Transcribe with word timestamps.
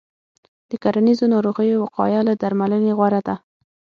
د 0.69 0.71
کرنیزو 0.83 1.25
ناروغیو 1.33 1.81
وقایه 1.83 2.21
له 2.27 2.33
درملنې 2.41 2.91
غوره 2.97 3.21
ده. 3.27 3.35